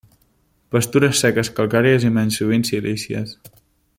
[0.75, 3.37] Pastures seques calcàries i menys sovint silícies.